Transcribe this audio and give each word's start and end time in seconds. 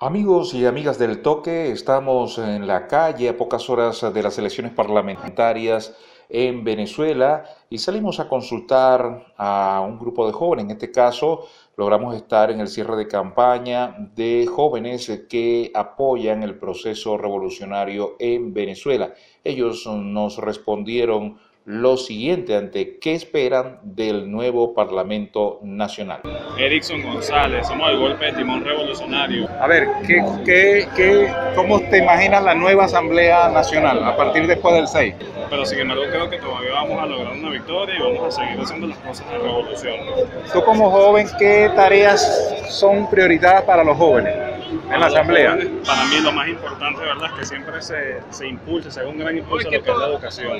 Amigos 0.00 0.52
y 0.52 0.66
amigas 0.66 0.98
del 0.98 1.22
toque, 1.22 1.70
estamos 1.70 2.36
en 2.36 2.66
la 2.66 2.86
calle 2.86 3.30
a 3.30 3.36
pocas 3.38 3.70
horas 3.70 4.12
de 4.12 4.22
las 4.22 4.36
elecciones 4.36 4.72
parlamentarias 4.72 5.96
en 6.28 6.64
Venezuela 6.64 7.44
y 7.70 7.78
salimos 7.78 8.20
a 8.20 8.28
consultar 8.28 9.32
a 9.38 9.82
un 9.88 9.98
grupo 9.98 10.26
de 10.26 10.34
jóvenes. 10.34 10.66
En 10.66 10.72
este 10.72 10.90
caso, 10.90 11.46
logramos 11.78 12.14
estar 12.14 12.50
en 12.50 12.60
el 12.60 12.68
cierre 12.68 12.94
de 12.96 13.08
campaña 13.08 14.10
de 14.14 14.46
jóvenes 14.46 15.24
que 15.30 15.70
apoyan 15.74 16.42
el 16.42 16.58
proceso 16.58 17.16
revolucionario 17.16 18.16
en 18.18 18.52
Venezuela. 18.52 19.14
Ellos 19.42 19.86
nos 19.86 20.36
respondieron 20.36 21.38
lo 21.66 21.96
siguiente 21.96 22.54
ante 22.54 22.96
qué 23.00 23.14
esperan 23.14 23.80
del 23.82 24.30
nuevo 24.30 24.72
Parlamento 24.72 25.58
Nacional. 25.64 26.20
Erickson 26.56 27.02
González, 27.02 27.66
somos 27.66 27.90
el 27.90 27.98
golpe 27.98 28.26
de 28.26 28.32
timón 28.34 28.64
revolucionario. 28.64 29.48
A 29.60 29.66
ver, 29.66 29.88
¿qué, 30.06 30.24
qué, 30.44 30.88
qué, 30.94 31.34
¿cómo 31.56 31.80
te 31.80 31.98
imaginas 31.98 32.44
la 32.44 32.54
nueva 32.54 32.84
Asamblea 32.84 33.48
Nacional 33.48 34.04
a 34.04 34.16
partir 34.16 34.46
después 34.46 34.76
del 34.76 34.86
6? 34.86 35.14
Pero 35.50 35.66
sin 35.66 35.80
embargo 35.80 36.04
creo 36.08 36.30
que 36.30 36.38
todavía 36.38 36.72
vamos 36.72 37.02
a 37.02 37.06
lograr 37.06 37.32
una 37.32 37.50
victoria 37.50 37.96
y 37.96 38.00
vamos 38.00 38.38
a 38.38 38.40
seguir 38.40 38.60
haciendo 38.60 38.86
las 38.86 38.98
cosas 38.98 39.28
de 39.28 39.38
revolución. 39.38 39.96
Tú 40.52 40.62
como 40.62 40.88
joven, 40.88 41.26
¿qué 41.36 41.68
tareas 41.74 42.70
son 42.70 43.10
prioritarias 43.10 43.64
para 43.64 43.82
los 43.82 43.96
jóvenes? 43.96 44.45
En 44.92 45.00
la 45.00 45.06
asamblea. 45.06 45.58
para 45.86 46.04
mí 46.04 46.20
lo 46.22 46.32
más 46.32 46.48
importante, 46.48 47.00
¿verdad? 47.00 47.30
Es 47.32 47.38
que 47.38 47.44
siempre 47.46 47.82
se, 47.82 48.20
se 48.30 48.48
impulse, 48.48 48.90
se 48.90 49.00
haga 49.00 49.08
un 49.08 49.18
gran 49.18 49.36
impulso 49.36 49.68
a 49.68 49.72
lo 49.72 49.82
que 49.82 49.90
es 49.90 49.98
la 49.98 50.06
educación, 50.06 50.58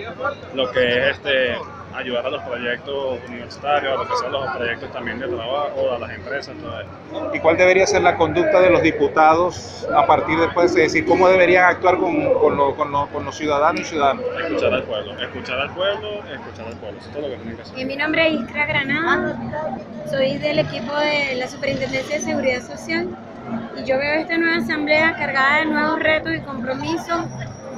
lo 0.55 0.71
que 0.71 0.99
es 0.99 1.17
este 1.17 1.57
ayudar 1.97 2.27
a 2.27 2.31
los 2.31 2.43
proyectos 2.43 3.19
universitarios, 3.27 3.95
a 3.95 4.03
lo 4.03 4.09
que 4.09 4.17
son 4.17 4.33
los 4.33 4.57
proyectos 4.57 4.93
también 4.93 5.19
de 5.19 5.29
trabajo, 5.29 5.93
a 5.95 5.99
las 5.99 6.11
empresas, 6.11 6.55
todo 6.61 6.81
eso. 6.81 7.35
¿Y 7.35 7.41
cuál 7.41 7.57
debería 7.57 7.87
ser 7.87 8.03
la 8.03 8.17
conducta 8.17 8.61
de 8.61 8.71
los 8.71 8.83
diputados 8.83 9.87
a 9.95 10.07
partir 10.07 10.39
después 10.39 10.75
de 10.75 10.83
decir 10.83 11.07
cómo 11.07 11.29
deberían 11.29 11.65
actuar 11.65 11.97
con, 11.97 12.35
con, 12.35 12.57
lo, 12.57 12.77
con, 12.77 12.93
lo, 12.93 13.07
con, 13.09 13.25
los 13.25 13.37
ciudadanos 13.37 13.81
y 13.81 13.85
ciudadanas? 13.85 14.25
Escuchar 14.45 14.75
al 14.75 14.83
pueblo, 14.83 15.19
escuchar 15.19 15.61
al 15.61 15.71
pueblo, 15.71 16.09
escuchar 16.33 16.67
al 16.67 16.77
pueblo, 16.77 16.99
eso 16.99 17.09
es 17.09 17.13
todo 17.15 17.23
lo 17.23 17.29
que 17.29 17.37
tienen 17.37 17.57
que 17.57 17.63
hacer. 17.63 17.79
Y 17.79 17.85
mi 17.87 17.97
nombre 17.97 18.27
es 18.27 18.41
Iskra 18.41 18.67
Granada, 18.67 19.37
soy 20.11 20.37
del 20.39 20.59
equipo 20.59 20.95
de 20.99 21.37
la 21.37 21.49
Superintendencia 21.49 22.19
de 22.19 22.25
Seguridad 22.25 22.63
Social 22.63 23.09
y 23.77 23.85
yo 23.85 23.99
veo 23.99 24.21
esta 24.21 24.37
nueva 24.39 24.57
asamblea 24.57 25.15
cargada 25.17 25.59
de 25.59 25.67
nuevos 25.67 26.01
retos 26.01 26.35
y 26.35 26.41
compromisos 26.41 27.27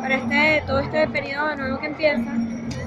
para 0.00 0.14
este, 0.14 0.62
todo 0.66 0.78
este 0.78 1.08
periodo 1.08 1.56
nuevo 1.56 1.78
que 1.80 1.86
empieza, 1.86 2.32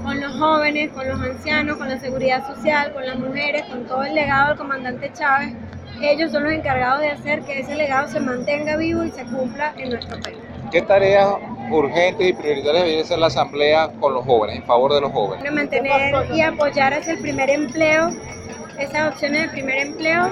con 0.02 0.20
los 0.20 0.38
jóvenes, 0.38 0.90
con 0.90 1.06
los 1.06 1.20
ancianos, 1.20 1.76
con 1.76 1.88
la 1.88 1.98
seguridad 1.98 2.46
social, 2.46 2.92
con 2.92 3.06
las 3.06 3.18
mujeres, 3.18 3.62
con 3.64 3.84
todo 3.86 4.02
el 4.02 4.14
legado 4.14 4.48
del 4.48 4.58
comandante 4.58 5.12
Chávez. 5.12 5.54
Ellos 6.00 6.32
son 6.32 6.44
los 6.44 6.52
encargados 6.52 7.00
de 7.00 7.10
hacer 7.10 7.42
que 7.42 7.60
ese 7.60 7.76
legado 7.76 8.08
se 8.08 8.18
mantenga 8.18 8.76
vivo 8.76 9.04
y 9.04 9.10
se 9.10 9.24
cumpla 9.24 9.72
en 9.76 9.90
nuestro 9.90 10.18
país. 10.20 10.38
¿Qué 10.72 10.82
tareas 10.82 11.34
urgentes 11.70 12.28
y 12.28 12.32
prioritarias 12.32 12.84
debe 12.84 13.04
ser 13.04 13.18
la 13.18 13.26
asamblea 13.26 13.90
con 14.00 14.14
los 14.14 14.24
jóvenes, 14.24 14.56
en 14.56 14.64
favor 14.64 14.94
de 14.94 15.02
los 15.02 15.12
jóvenes? 15.12 15.52
Mantener 15.52 16.14
y 16.34 16.40
apoyar 16.40 16.94
hacia 16.94 17.12
el 17.12 17.20
primer 17.20 17.50
empleo, 17.50 18.10
esas 18.78 19.12
opciones 19.12 19.42
de 19.42 19.48
primer 19.48 19.78
empleo 19.78 20.30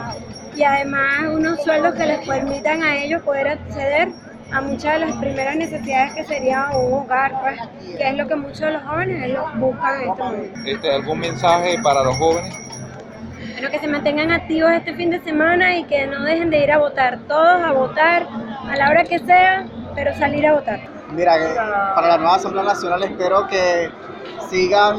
y 0.54 0.62
además 0.62 1.28
unos 1.32 1.62
sueldos 1.62 1.94
que 1.94 2.06
les 2.06 2.26
permitan 2.26 2.82
a 2.82 2.96
ellos 2.96 3.22
poder 3.22 3.48
acceder 3.48 4.08
a 4.52 4.60
muchas 4.60 4.94
de 4.94 5.06
las 5.06 5.16
primeras 5.16 5.56
necesidades 5.56 6.12
que 6.14 6.24
sería 6.24 6.70
un 6.74 6.92
hogar, 6.92 7.40
pues, 7.40 7.60
que 7.96 8.08
es 8.08 8.16
lo 8.16 8.26
que 8.26 8.34
muchos 8.34 8.60
de 8.60 8.72
los 8.72 8.82
jóvenes 8.82 9.38
buscan 9.56 10.02
en 10.02 10.10
este 10.10 10.22
momento. 10.22 10.60
Este, 10.66 10.92
¿Algún 10.92 11.18
mensaje 11.20 11.78
para 11.82 12.02
los 12.02 12.16
jóvenes? 12.16 12.54
Bueno, 13.52 13.70
que 13.70 13.78
se 13.78 13.88
mantengan 13.88 14.32
activos 14.32 14.72
este 14.72 14.94
fin 14.94 15.10
de 15.10 15.20
semana 15.20 15.76
y 15.76 15.84
que 15.84 16.06
no 16.06 16.22
dejen 16.24 16.50
de 16.50 16.64
ir 16.64 16.72
a 16.72 16.78
votar, 16.78 17.18
todos 17.28 17.62
a 17.62 17.72
votar, 17.72 18.26
a 18.68 18.76
la 18.76 18.90
hora 18.90 19.04
que 19.04 19.18
sea, 19.20 19.66
pero 19.94 20.14
salir 20.16 20.46
a 20.46 20.54
votar. 20.54 20.80
Mira, 21.12 21.34
para 21.94 22.08
la 22.08 22.16
nueva 22.16 22.36
Asamblea 22.36 22.64
Nacional 22.64 23.02
espero 23.02 23.46
que 23.48 23.90
sigan 24.48 24.96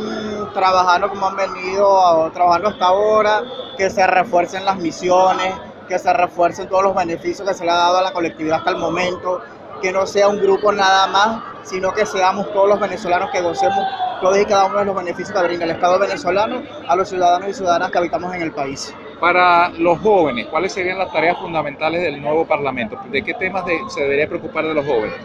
trabajando 0.54 1.10
como 1.10 1.28
han 1.28 1.36
venido 1.36 2.32
trabajando 2.34 2.70
hasta 2.70 2.86
ahora, 2.86 3.42
que 3.78 3.90
se 3.90 4.06
refuercen 4.08 4.66
las 4.66 4.78
misiones, 4.78 5.54
que 5.88 6.00
se 6.00 6.14
refuercen 6.14 6.68
todos 6.68 6.84
los 6.84 6.96
beneficios 6.96 7.48
que 7.48 7.54
se 7.54 7.66
le 7.66 7.72
ha 7.72 7.76
dado 7.76 7.98
a 7.98 8.02
la 8.02 8.14
colectividad 8.14 8.60
hasta 8.60 8.72
el 8.72 8.78
momento, 8.78 9.42
que 9.82 9.92
no 9.92 10.06
sea 10.06 10.28
un 10.28 10.40
grupo 10.40 10.72
nada 10.72 11.08
más, 11.08 11.44
sino 11.64 11.92
que 11.94 12.06
seamos 12.06 12.52
todos 12.54 12.70
los 12.70 12.80
venezolanos 12.80 13.30
que 13.32 13.42
gocemos 13.42 13.86
todos 14.22 14.40
y 14.40 14.46
cada 14.46 14.68
uno 14.68 14.80
de 14.80 14.86
los 14.86 14.96
beneficios 14.96 15.32
que 15.32 15.44
brinda 15.44 15.66
el 15.66 15.72
Estado 15.72 15.98
venezolano 16.00 16.62
a 16.88 16.96
los 16.96 17.10
ciudadanos 17.10 17.50
y 17.50 17.54
ciudadanas 17.54 17.92
que 17.92 17.98
habitamos 17.98 18.34
en 18.36 18.44
el 18.44 18.52
país. 18.52 18.94
Para 19.20 19.70
los 19.70 20.00
jóvenes, 20.00 20.48
¿cuáles 20.48 20.74
serían 20.74 21.00
las 21.00 21.12
tareas 21.12 21.38
fundamentales 21.40 22.02
del 22.02 22.22
nuevo 22.22 22.46
Parlamento? 22.46 22.98
¿De 23.12 23.24
qué 23.24 23.34
temas 23.34 23.66
se 23.90 24.02
debería 24.02 24.28
preocupar 24.28 24.66
de 24.66 24.74
los 24.76 24.86
jóvenes? 24.86 25.16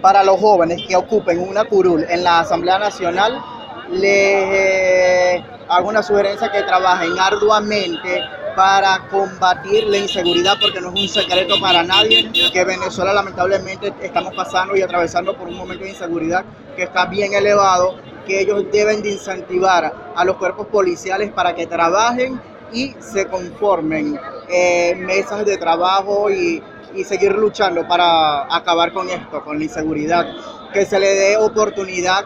Para 0.00 0.24
los 0.24 0.40
jóvenes 0.40 0.82
que 0.88 0.96
ocupen 0.96 1.38
una 1.38 1.64
curul 1.64 2.04
en 2.08 2.24
la 2.24 2.40
Asamblea 2.40 2.78
Nacional, 2.78 3.42
les 3.90 5.42
hago 5.70 5.88
una 5.88 6.02
sugerencia 6.02 6.50
que 6.50 6.62
trabajen 6.64 7.12
arduamente 7.18 8.20
para 8.56 9.06
combatir 9.08 9.84
la 9.84 9.98
inseguridad, 9.98 10.54
porque 10.60 10.80
no 10.80 10.88
es 10.92 11.00
un 11.02 11.08
secreto 11.08 11.60
para 11.60 11.84
nadie 11.84 12.28
que 12.52 12.64
Venezuela 12.64 13.12
lamentablemente 13.12 13.94
estamos 14.02 14.34
pasando 14.34 14.76
y 14.76 14.82
atravesando 14.82 15.36
por 15.36 15.46
un 15.46 15.56
momento 15.56 15.84
de 15.84 15.90
inseguridad 15.90 16.44
que 16.74 16.82
está 16.82 17.06
bien 17.06 17.34
elevado, 17.34 17.94
que 18.26 18.40
ellos 18.40 18.64
deben 18.72 19.00
de 19.00 19.12
incentivar 19.12 19.94
a 20.14 20.24
los 20.24 20.36
cuerpos 20.36 20.66
policiales 20.66 21.30
para 21.30 21.54
que 21.54 21.68
trabajen 21.68 22.40
y 22.72 22.96
se 22.98 23.26
conformen 23.26 24.18
eh, 24.48 24.96
mesas 24.96 25.44
de 25.44 25.56
trabajo 25.56 26.30
y, 26.30 26.60
y 26.96 27.04
seguir 27.04 27.32
luchando 27.32 27.86
para 27.86 28.54
acabar 28.54 28.92
con 28.92 29.08
esto, 29.08 29.44
con 29.44 29.58
la 29.58 29.64
inseguridad, 29.64 30.26
que 30.72 30.84
se 30.84 30.98
le 30.98 31.14
dé 31.14 31.36
oportunidad 31.36 32.24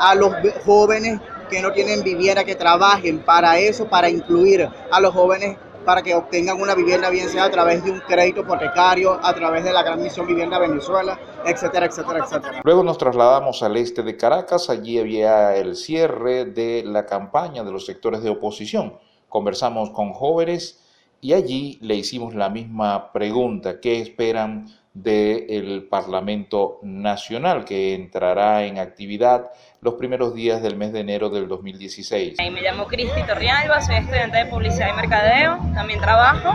a 0.00 0.14
los 0.16 0.34
jóvenes 0.64 1.20
que 1.50 1.60
no 1.60 1.72
tienen 1.72 2.02
vivienda, 2.02 2.44
que 2.44 2.54
trabajen 2.54 3.18
para 3.18 3.58
eso, 3.58 3.86
para 3.88 4.08
incluir 4.08 4.68
a 4.90 5.00
los 5.00 5.12
jóvenes 5.12 5.56
para 5.84 6.02
que 6.02 6.14
obtengan 6.14 6.60
una 6.60 6.74
vivienda, 6.74 7.10
bien 7.10 7.28
sea 7.28 7.44
a 7.44 7.50
través 7.50 7.82
de 7.82 7.90
un 7.90 8.00
crédito 8.00 8.42
hipotecario, 8.42 9.18
a 9.22 9.34
través 9.34 9.64
de 9.64 9.72
la 9.72 9.82
Gran 9.82 10.02
Misión 10.02 10.26
Vivienda 10.26 10.58
Venezuela, 10.58 11.18
etcétera, 11.44 11.86
etcétera, 11.86 12.24
etcétera. 12.24 12.60
Luego 12.64 12.82
nos 12.82 12.98
trasladamos 12.98 13.62
al 13.62 13.76
este 13.76 14.02
de 14.02 14.16
Caracas, 14.16 14.68
allí 14.70 14.98
había 14.98 15.56
el 15.56 15.76
cierre 15.76 16.44
de 16.44 16.82
la 16.84 17.06
campaña 17.06 17.64
de 17.64 17.72
los 17.72 17.86
sectores 17.86 18.22
de 18.22 18.30
oposición. 18.30 18.98
Conversamos 19.28 19.90
con 19.90 20.12
jóvenes 20.12 20.80
y 21.20 21.32
allí 21.32 21.78
le 21.82 21.96
hicimos 21.96 22.34
la 22.34 22.48
misma 22.48 23.12
pregunta, 23.12 23.80
¿qué 23.80 24.00
esperan 24.00 24.66
del 24.92 25.86
Parlamento 25.88 26.80
Nacional 26.82 27.64
que 27.64 27.94
entrará 27.94 28.64
en 28.64 28.78
actividad 28.78 29.50
los 29.80 29.94
primeros 29.94 30.34
días 30.34 30.62
del 30.62 30.76
mes 30.76 30.92
de 30.92 31.00
enero 31.00 31.30
del 31.30 31.46
2016. 31.46 32.36
Me 32.38 32.60
llamo 32.60 32.86
Cristi 32.86 33.22
Torrialba, 33.22 33.80
soy 33.80 33.96
estudiante 33.96 34.38
de 34.38 34.46
Publicidad 34.46 34.88
y 34.92 34.96
Mercadeo, 34.96 35.58
también 35.74 36.00
trabajo 36.00 36.54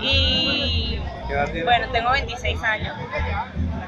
y 0.00 0.98
bueno, 1.64 1.88
tengo 1.92 2.10
26 2.10 2.62
años. 2.62 2.94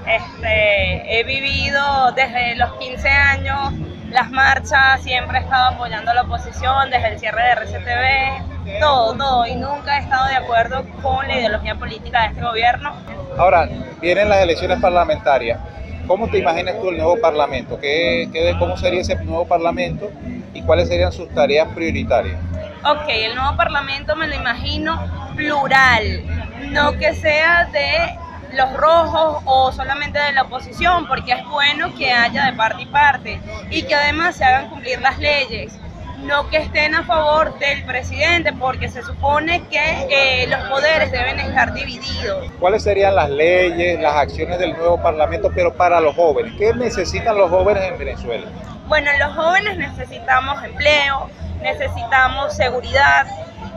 Este, 0.07 1.21
he 1.21 1.25
vivido 1.25 2.13
desde 2.13 2.57
los 2.57 2.73
15 2.79 3.09
años 3.09 3.73
las 4.11 4.31
marchas, 4.31 5.03
siempre 5.03 5.39
he 5.39 5.43
estado 5.43 5.75
apoyando 5.75 6.11
a 6.11 6.15
la 6.15 6.23
oposición 6.23 6.91
desde 6.91 7.09
el 7.09 7.19
cierre 7.19 7.43
de 7.43 7.51
RCTV, 7.53 8.52
todo, 8.81 9.15
todo, 9.15 9.47
y 9.47 9.55
nunca 9.57 9.99
he 9.99 10.01
estado 10.01 10.29
de 10.29 10.37
acuerdo 10.37 10.85
con 11.03 11.27
la 11.27 11.39
ideología 11.39 11.75
política 11.75 12.23
de 12.23 12.29
este 12.29 12.43
gobierno. 12.43 12.93
Ahora, 13.39 13.69
vienen 14.01 14.29
las 14.29 14.41
elecciones 14.41 14.81
parlamentarias. 14.81 15.59
¿Cómo 16.07 16.29
te 16.29 16.39
imaginas 16.39 16.81
tú 16.81 16.91
el 16.91 16.97
nuevo 16.97 17.21
Parlamento? 17.21 17.79
¿Qué, 17.79 18.29
qué, 18.33 18.55
¿Cómo 18.59 18.77
sería 18.77 19.01
ese 19.01 19.15
nuevo 19.17 19.47
Parlamento 19.47 20.11
y 20.53 20.63
cuáles 20.63 20.89
serían 20.89 21.13
sus 21.13 21.29
tareas 21.31 21.69
prioritarias? 21.75 22.39
Ok, 22.85 23.09
el 23.09 23.37
nuevo 23.37 23.57
Parlamento 23.57 24.17
me 24.17 24.27
lo 24.27 24.35
imagino 24.35 25.01
plural, 25.37 26.25
no 26.71 26.93
que 26.93 27.15
sea 27.15 27.69
de 27.73 28.57
los 28.57 28.73
rojos 28.75 29.43
o 29.47 29.73
solamente 29.73 30.19
de 30.19 30.33
la 30.33 30.43
oposición, 30.43 31.07
porque 31.07 31.33
es 31.33 31.45
bueno 31.47 31.95
que 31.95 32.13
haya 32.13 32.47
de 32.47 32.53
parte 32.55 32.83
y 32.83 32.87
parte 32.87 33.41
y 33.71 33.83
que 33.85 33.95
además 33.95 34.37
se 34.37 34.45
hagan 34.45 34.69
cumplir 34.69 35.01
las 35.01 35.19
leyes 35.19 35.79
no 36.23 36.49
que 36.49 36.59
estén 36.59 36.95
a 36.95 37.05
favor 37.05 37.59
del 37.59 37.85
presidente, 37.85 38.53
porque 38.53 38.89
se 38.89 39.03
supone 39.03 39.63
que 39.69 40.07
eh, 40.11 40.47
los 40.47 40.61
poderes 40.69 41.11
deben 41.11 41.39
estar 41.41 41.73
divididos. 41.75 42.51
¿Cuáles 42.59 42.83
serían 42.83 43.15
las 43.15 43.31
leyes, 43.31 44.01
las 44.01 44.15
acciones 44.15 44.59
del 44.59 44.73
nuevo 44.73 45.01
Parlamento, 45.03 45.51
pero 45.55 45.73
para 45.75 46.01
los 46.01 46.15
jóvenes? 46.15 46.53
¿Qué 46.59 46.73
necesitan 46.75 47.37
los 47.37 47.51
jóvenes 47.51 47.85
en 47.85 47.99
Venezuela? 47.99 48.47
Bueno, 48.87 49.11
los 49.19 49.35
jóvenes 49.35 49.79
necesitamos 49.79 50.63
empleo, 50.65 51.31
necesitamos 51.61 52.55
seguridad, 52.55 53.27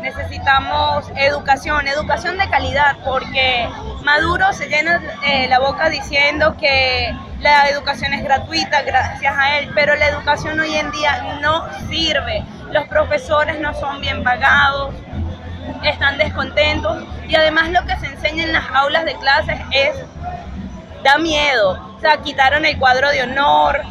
necesitamos 0.05 1.11
educación, 1.15 1.87
educación 1.87 2.37
de 2.37 2.47
calidad, 2.47 2.97
porque 3.03 3.67
Maduro 4.03 4.53
se 4.53 4.67
llena 4.67 5.01
eh, 5.25 5.47
la 5.49 5.57
boca 5.57 5.89
diciendo 5.89 6.55
que 6.57 7.11
la 7.39 7.69
educación 7.69 8.13
es 8.13 8.23
gratuita 8.23 8.83
gracias 8.83 9.35
a 9.35 9.57
él, 9.57 9.71
pero 9.73 9.95
la 9.95 10.07
educación 10.07 10.59
hoy 10.59 10.75
en 10.75 10.91
día 10.91 11.39
no 11.41 11.65
sirve. 11.89 12.43
Los 12.71 12.87
profesores 12.87 13.59
no 13.59 13.73
son 13.73 13.99
bien 13.99 14.23
pagados, 14.23 14.93
están 15.83 16.19
descontentos 16.19 17.03
y 17.27 17.35
además 17.35 17.71
lo 17.71 17.83
que 17.85 17.95
se 17.97 18.05
enseña 18.05 18.43
en 18.43 18.53
las 18.53 18.65
aulas 18.73 19.05
de 19.05 19.15
clases 19.15 19.59
es, 19.71 19.95
da 21.03 21.17
miedo, 21.17 21.95
o 21.97 21.99
sea, 21.99 22.17
quitaron 22.17 22.63
el 22.63 22.77
cuadro 22.77 23.09
de 23.09 23.23
honor, 23.23 23.81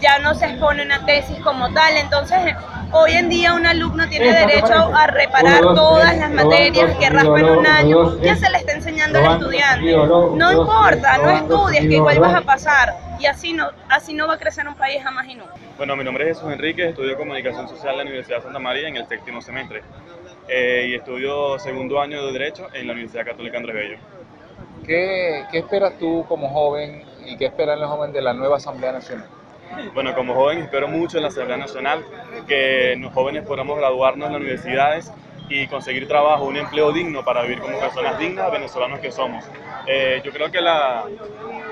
ya 0.00 0.18
no 0.18 0.34
se 0.34 0.46
expone 0.46 0.82
una 0.82 1.06
tesis 1.06 1.38
como 1.44 1.72
tal, 1.72 1.96
entonces 1.96 2.56
hoy 2.92 3.12
en 3.12 3.28
día 3.28 3.54
un 3.54 3.66
alumno 3.66 4.08
tiene 4.08 4.32
derecho 4.32 4.74
a 4.74 5.06
reparar 5.06 5.60
todas 5.62 6.16
las 6.16 6.30
materias 6.30 6.96
que 6.98 7.10
raspan 7.10 7.44
un 7.44 7.66
año, 7.66 8.20
ya 8.20 8.36
se 8.36 8.50
le 8.50 8.58
está 8.58 8.72
enseñando 8.72 9.18
al 9.18 9.32
estudiante. 9.32 9.92
No 9.92 10.52
importa, 10.52 11.18
no 11.18 11.30
estudies, 11.30 11.80
que 11.80 11.94
igual 11.94 12.18
vas 12.20 12.34
a 12.34 12.40
pasar 12.42 12.96
y 13.18 13.26
así 13.26 13.52
no, 13.52 13.70
así 13.88 14.14
no 14.14 14.26
va 14.26 14.34
a 14.34 14.38
crecer 14.38 14.66
un 14.66 14.74
país 14.74 15.02
jamás 15.02 15.26
y 15.28 15.34
nunca. 15.34 15.54
Bueno, 15.76 15.96
mi 15.96 16.04
nombre 16.04 16.28
es 16.28 16.36
Jesús 16.36 16.52
Enrique, 16.52 16.88
estudio 16.88 17.16
Comunicación 17.16 17.68
Social 17.68 17.92
en 17.92 17.96
la 17.98 18.02
Universidad 18.04 18.38
de 18.38 18.42
Santa 18.44 18.58
María 18.58 18.88
en 18.88 18.96
el 18.96 19.06
séptimo 19.06 19.40
semestre 19.40 19.82
eh, 20.48 20.86
y 20.88 20.94
estudio 20.94 21.58
segundo 21.58 22.00
año 22.00 22.24
de 22.26 22.32
Derecho 22.32 22.68
en 22.72 22.86
la 22.86 22.92
Universidad 22.92 23.24
Católica 23.24 23.58
Andrés 23.58 23.76
Bello. 23.76 23.96
¿Qué, 24.86 25.44
¿Qué 25.50 25.58
esperas 25.58 25.98
tú 25.98 26.24
como 26.28 26.48
joven 26.48 27.04
y 27.24 27.36
qué 27.36 27.46
esperan 27.46 27.80
los 27.80 27.90
jóvenes 27.90 28.14
de 28.14 28.22
la 28.22 28.32
nueva 28.32 28.56
Asamblea 28.56 28.92
Nacional? 28.92 29.26
Bueno, 29.94 30.14
como 30.14 30.34
joven 30.34 30.58
espero 30.58 30.88
mucho 30.88 31.16
en 31.16 31.22
la 31.22 31.28
Asamblea 31.28 31.56
Nacional 31.56 32.04
que 32.46 32.96
los 32.98 33.12
jóvenes 33.12 33.44
podamos 33.44 33.78
graduarnos 33.78 34.26
en 34.26 34.32
las 34.32 34.40
universidades 34.40 35.12
y 35.48 35.66
conseguir 35.68 36.06
trabajo, 36.08 36.44
un 36.44 36.56
empleo 36.56 36.92
digno 36.92 37.24
para 37.24 37.42
vivir 37.42 37.60
como 37.60 37.78
personas 37.78 38.18
dignas, 38.18 38.50
venezolanos 38.50 39.00
que 39.00 39.10
somos. 39.10 39.44
Eh, 39.86 40.22
yo 40.24 40.32
creo 40.32 40.50
que, 40.50 40.60
la, 40.60 41.04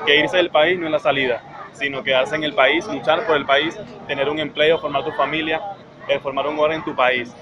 que 0.06 0.16
irse 0.16 0.36
del 0.36 0.50
país 0.50 0.78
no 0.78 0.86
es 0.86 0.92
la 0.92 0.98
salida, 0.98 1.42
sino 1.72 2.02
quedarse 2.02 2.36
en 2.36 2.44
el 2.44 2.54
país, 2.54 2.86
luchar 2.86 3.26
por 3.26 3.36
el 3.36 3.46
país, 3.46 3.78
tener 4.06 4.28
un 4.28 4.38
empleo, 4.38 4.78
formar 4.78 5.04
tu 5.04 5.12
familia, 5.12 5.60
eh, 6.08 6.18
formar 6.18 6.46
un 6.46 6.58
hogar 6.58 6.72
en 6.72 6.84
tu 6.84 6.94
país. 6.94 7.34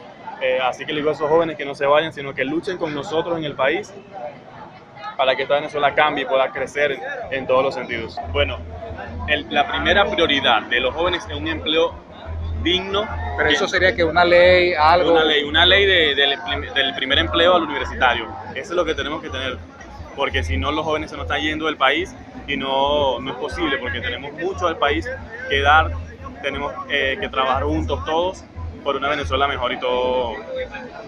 Eh, 0.42 0.58
así 0.62 0.84
que 0.84 0.92
le 0.92 1.00
digo 1.00 1.10
a 1.10 1.14
esos 1.14 1.28
jóvenes 1.28 1.56
que 1.56 1.64
no 1.64 1.74
se 1.74 1.86
vayan, 1.86 2.12
sino 2.12 2.34
que 2.34 2.44
luchen 2.44 2.76
con 2.76 2.94
nosotros 2.94 3.38
en 3.38 3.44
el 3.44 3.54
país 3.54 3.92
para 5.16 5.34
que 5.34 5.42
esta 5.42 5.54
Venezuela 5.54 5.94
cambie 5.94 6.24
y 6.24 6.26
pueda 6.26 6.50
crecer 6.50 6.92
en, 6.92 7.00
en 7.30 7.46
todos 7.46 7.64
los 7.64 7.74
sentidos. 7.74 8.18
Bueno, 8.32 8.58
la 9.50 9.68
primera 9.68 10.04
prioridad 10.04 10.62
de 10.62 10.80
los 10.80 10.94
jóvenes 10.94 11.26
es 11.28 11.36
un 11.36 11.48
empleo 11.48 11.94
digno. 12.62 13.06
Pero 13.36 13.50
eso 13.50 13.68
sería 13.68 13.94
que 13.94 14.04
una 14.04 14.24
ley, 14.24 14.74
algo... 14.74 15.12
Una 15.12 15.24
ley, 15.24 15.44
una 15.44 15.66
ley 15.66 15.86
del 15.86 16.94
primer 16.96 17.18
empleo 17.18 17.54
al 17.54 17.62
universitario. 17.62 18.26
Eso 18.54 18.72
es 18.72 18.76
lo 18.76 18.84
que 18.84 18.94
tenemos 18.94 19.22
que 19.22 19.30
tener, 19.30 19.58
porque 20.14 20.42
si 20.42 20.56
no 20.56 20.72
los 20.72 20.84
jóvenes 20.84 21.10
se 21.10 21.16
nos 21.16 21.26
están 21.26 21.40
yendo 21.40 21.66
del 21.66 21.76
país 21.76 22.14
y 22.46 22.56
no, 22.56 23.20
no 23.20 23.30
es 23.32 23.36
posible, 23.36 23.78
porque 23.78 24.00
tenemos 24.00 24.32
mucho 24.32 24.66
del 24.66 24.76
país 24.76 25.08
que 25.48 25.60
dar, 25.60 25.90
tenemos 26.42 26.72
eh, 26.88 27.18
que 27.20 27.28
trabajar 27.28 27.64
juntos 27.64 28.04
todos 28.04 28.44
por 28.82 28.96
una 28.96 29.08
Venezuela 29.08 29.48
mejor 29.48 29.72
y 29.72 29.80
todo, 29.80 30.34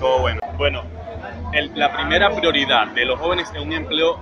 todo 0.01 0.19
bueno. 0.19 0.41
Bueno, 0.57 0.83
la 1.75 1.93
primera 1.93 2.35
prioridad 2.35 2.89
de 2.89 3.05
los 3.05 3.19
jóvenes 3.19 3.51
es 3.55 3.61
un 3.61 3.73
empleo 3.73 4.19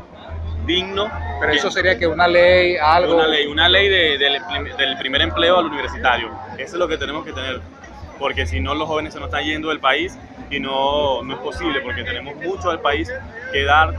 digno. 0.67 1.11
Pero 1.41 1.53
eso 1.53 1.71
sería 1.71 1.99
que 1.99 2.07
una 2.07 2.27
ley, 2.27 2.77
algo... 2.77 3.15
Una 3.15 3.29
ley, 3.29 3.47
una 3.47 3.69
ley 3.69 3.89
del 3.89 4.99
primer 4.99 5.23
empleo 5.23 5.59
al 5.59 5.67
universitario. 5.67 6.31
Eso 6.59 6.75
es 6.75 6.79
lo 6.79 6.89
que 6.89 6.99
tenemos 6.99 7.25
que 7.25 7.33
tener, 7.33 7.61
porque 8.19 8.47
si 8.47 8.61
no 8.61 8.75
los 8.75 8.89
jóvenes 8.89 9.13
se 9.13 9.21
nos 9.21 9.29
están 9.29 9.45
yendo 9.45 9.69
del 9.69 9.81
país 9.81 10.19
y 10.51 10.61
no, 10.61 11.23
no 11.23 11.35
es 11.35 11.41
posible, 11.41 11.81
porque 11.81 12.05
tenemos 12.05 12.37
mucho 12.37 12.71
del 12.71 12.81
país 12.81 13.11
que 13.53 13.65
dar, 13.65 13.95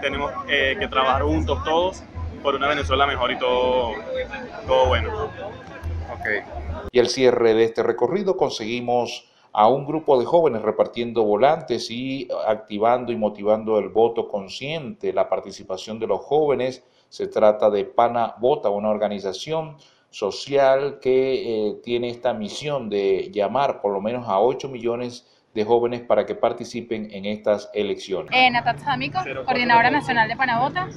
tenemos 0.00 0.32
eh, 0.48 0.76
que 0.78 0.88
trabajar 0.88 1.22
juntos 1.22 1.62
todos 1.64 2.02
por 2.42 2.54
una 2.54 2.68
Venezuela 2.68 3.06
mejor 3.06 3.32
y 3.32 3.38
todo, 3.38 3.94
todo 4.66 4.86
bueno. 4.86 5.30
Okay. 6.20 6.40
Y 6.90 6.98
al 6.98 7.08
cierre 7.08 7.54
de 7.54 7.64
este 7.64 7.82
recorrido 7.82 8.36
conseguimos 8.36 9.24
a 9.52 9.68
un 9.68 9.86
grupo 9.86 10.18
de 10.18 10.24
jóvenes 10.24 10.62
repartiendo 10.62 11.24
volantes 11.24 11.90
y 11.90 12.28
activando 12.46 13.12
y 13.12 13.16
motivando 13.16 13.78
el 13.78 13.90
voto 13.90 14.28
consciente, 14.28 15.12
la 15.12 15.28
participación 15.28 15.98
de 15.98 16.06
los 16.06 16.20
jóvenes. 16.20 16.82
Se 17.08 17.26
trata 17.26 17.68
de 17.68 17.84
Pana 17.84 18.34
Vota, 18.38 18.70
una 18.70 18.88
organización 18.88 19.76
social 20.08 20.98
que 21.00 21.68
eh, 21.68 21.74
tiene 21.82 22.08
esta 22.08 22.32
misión 22.32 22.88
de 22.88 23.30
llamar 23.32 23.80
por 23.80 23.92
lo 23.92 24.00
menos 24.00 24.28
a 24.28 24.40
8 24.40 24.68
millones 24.68 25.26
de 25.54 25.64
jóvenes 25.64 26.00
para 26.00 26.24
que 26.24 26.34
participen 26.34 27.10
en 27.10 27.26
estas 27.26 27.70
elecciones. 27.74 28.30
Eh, 28.32 28.50
coordinadora 29.44 29.90
nacional 29.90 30.28
de 30.28 30.36
Panavota 30.36 30.88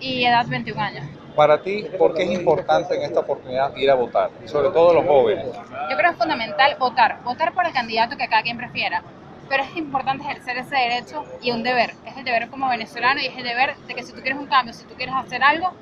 y 0.00 0.24
edad 0.24 0.46
21 0.48 0.80
años. 0.80 1.19
Para 1.36 1.62
ti, 1.62 1.86
¿por 1.96 2.14
qué 2.14 2.24
es 2.24 2.30
importante 2.30 2.94
en 2.96 3.02
esta 3.02 3.20
oportunidad 3.20 3.74
ir 3.76 3.90
a 3.90 3.94
votar? 3.94 4.30
Y 4.44 4.48
sobre 4.48 4.70
todo 4.70 4.94
los 4.94 5.06
jóvenes. 5.06 5.46
Yo 5.46 5.96
creo 5.96 5.98
que 5.98 6.10
es 6.10 6.16
fundamental 6.16 6.76
votar, 6.78 7.22
votar 7.22 7.52
por 7.52 7.66
el 7.66 7.72
candidato 7.72 8.16
que 8.16 8.28
cada 8.28 8.42
quien 8.42 8.56
prefiera. 8.56 9.02
Pero 9.48 9.62
es 9.62 9.76
importante 9.76 10.24
ejercer 10.24 10.58
ese 10.58 10.76
derecho 10.76 11.24
y 11.40 11.50
un 11.50 11.62
deber. 11.62 11.94
Es 12.06 12.16
el 12.16 12.24
deber 12.24 12.48
como 12.48 12.68
venezolano 12.68 13.20
y 13.20 13.26
es 13.26 13.36
el 13.36 13.44
deber 13.44 13.76
de 13.76 13.94
que 13.94 14.02
si 14.02 14.12
tú 14.12 14.20
quieres 14.20 14.38
un 14.38 14.46
cambio, 14.46 14.74
si 14.74 14.84
tú 14.84 14.94
quieres 14.94 15.14
hacer 15.14 15.42
algo, 15.42 15.72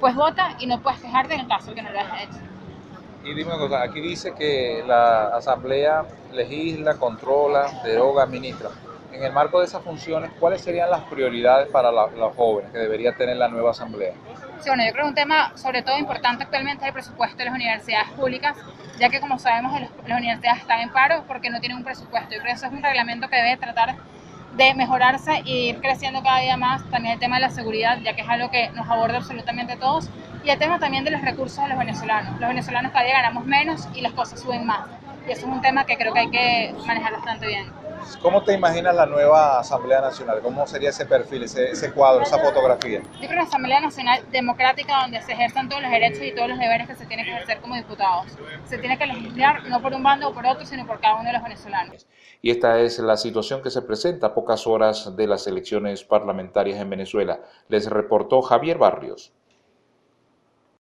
pues 0.00 0.14
vota 0.14 0.56
y 0.58 0.66
no 0.66 0.80
puedes 0.80 1.00
quejarte 1.00 1.34
en 1.34 1.40
el 1.40 1.48
caso 1.48 1.74
que 1.74 1.82
no 1.82 1.90
lo 1.90 1.98
hayas 1.98 2.22
hecho. 2.22 2.38
Y 3.24 3.34
dime 3.34 3.54
una 3.54 3.58
cosa, 3.58 3.82
aquí 3.82 4.00
dice 4.00 4.34
que 4.34 4.82
la 4.86 5.28
Asamblea 5.28 6.04
legisla, 6.32 6.94
controla, 6.94 7.80
deroga, 7.84 8.24
administra 8.24 8.70
en 9.12 9.22
el 9.22 9.32
marco 9.32 9.60
de 9.60 9.66
esas 9.66 9.82
funciones, 9.82 10.30
¿cuáles 10.40 10.62
serían 10.62 10.90
las 10.90 11.02
prioridades 11.02 11.68
para 11.68 11.92
los 11.92 12.34
jóvenes 12.34 12.72
que 12.72 12.78
debería 12.78 13.14
tener 13.14 13.36
la 13.36 13.48
nueva 13.48 13.70
asamblea? 13.70 14.14
Bueno, 14.66 14.84
yo 14.86 14.92
creo 14.92 15.04
que 15.04 15.08
un 15.08 15.14
tema 15.14 15.52
sobre 15.56 15.82
todo 15.82 15.98
importante 15.98 16.44
actualmente 16.44 16.84
es 16.84 16.88
el 16.88 16.94
presupuesto 16.94 17.36
de 17.36 17.44
las 17.46 17.54
universidades 17.54 18.08
públicas, 18.10 18.56
ya 18.98 19.08
que 19.08 19.20
como 19.20 19.38
sabemos 19.38 19.78
las 19.80 20.18
universidades 20.18 20.60
están 20.60 20.80
en 20.80 20.90
paro 20.90 21.24
porque 21.26 21.50
no 21.50 21.60
tienen 21.60 21.78
un 21.78 21.84
presupuesto. 21.84 22.30
Yo 22.30 22.40
creo 22.40 22.52
que 22.52 22.52
eso 22.52 22.66
es 22.66 22.72
un 22.72 22.82
reglamento 22.82 23.28
que 23.28 23.36
debe 23.36 23.56
tratar 23.56 23.96
de 24.56 24.74
mejorarse 24.74 25.42
y 25.44 25.70
ir 25.70 25.80
creciendo 25.80 26.22
cada 26.22 26.38
día 26.38 26.56
más. 26.56 26.88
También 26.90 27.14
el 27.14 27.20
tema 27.20 27.36
de 27.36 27.42
la 27.42 27.50
seguridad, 27.50 27.98
ya 28.00 28.14
que 28.14 28.22
es 28.22 28.28
algo 28.28 28.50
que 28.50 28.70
nos 28.70 28.88
aborda 28.88 29.18
absolutamente 29.18 29.76
todos. 29.76 30.08
Y 30.44 30.50
el 30.50 30.58
tema 30.58 30.78
también 30.78 31.04
de 31.04 31.10
los 31.10 31.22
recursos 31.22 31.62
de 31.62 31.68
los 31.68 31.78
venezolanos. 31.78 32.38
Los 32.38 32.48
venezolanos 32.48 32.92
cada 32.92 33.04
día 33.04 33.14
ganamos 33.14 33.44
menos 33.44 33.88
y 33.94 34.00
las 34.00 34.12
cosas 34.12 34.40
suben 34.40 34.64
más. 34.64 34.86
Y 35.26 35.32
eso 35.32 35.46
es 35.46 35.52
un 35.52 35.60
tema 35.60 35.84
que 35.84 35.96
creo 35.96 36.12
que 36.12 36.20
hay 36.20 36.30
que 36.30 36.74
manejar 36.86 37.12
bastante 37.12 37.46
bien. 37.46 37.81
¿Cómo 38.20 38.42
te 38.42 38.52
imaginas 38.52 38.94
la 38.94 39.06
nueva 39.06 39.58
Asamblea 39.58 40.00
Nacional? 40.00 40.40
¿Cómo 40.42 40.66
sería 40.66 40.90
ese 40.90 41.06
perfil, 41.06 41.42
ese, 41.44 41.92
cuadro, 41.92 42.22
esa 42.22 42.38
fotografía? 42.38 43.00
Yo 43.00 43.28
creo 43.28 43.32
una 43.32 43.42
Asamblea 43.42 43.80
Nacional 43.80 44.22
democrática 44.30 45.02
donde 45.02 45.20
se 45.22 45.32
ejerzan 45.32 45.68
todos 45.68 45.82
los 45.82 45.90
derechos 45.90 46.22
y 46.22 46.34
todos 46.34 46.48
los 46.48 46.58
deberes 46.58 46.86
que 46.86 46.94
se 46.94 47.06
tienen 47.06 47.26
que 47.26 47.32
ejercer 47.32 47.60
como 47.60 47.74
diputados. 47.74 48.26
Se 48.66 48.78
tiene 48.78 48.98
que 48.98 49.06
legislar 49.06 49.66
no 49.68 49.80
por 49.82 49.92
un 49.94 50.02
bando 50.02 50.28
o 50.28 50.34
por 50.34 50.46
otro, 50.46 50.64
sino 50.64 50.86
por 50.86 51.00
cada 51.00 51.16
uno 51.16 51.24
de 51.24 51.32
los 51.32 51.42
venezolanos. 51.42 52.06
Y 52.40 52.50
esta 52.50 52.80
es 52.80 52.98
la 52.98 53.16
situación 53.16 53.62
que 53.62 53.70
se 53.70 53.82
presenta 53.82 54.28
a 54.28 54.34
pocas 54.34 54.66
horas 54.66 55.16
de 55.16 55.26
las 55.26 55.46
elecciones 55.46 56.04
parlamentarias 56.04 56.80
en 56.80 56.90
Venezuela. 56.90 57.40
Les 57.68 57.88
reportó 57.88 58.42
Javier 58.42 58.78
Barrios. 58.78 59.32